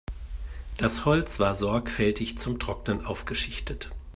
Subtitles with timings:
[0.77, 3.91] Das Holz war sorgfältig zum Trocknen aufgeschichtet.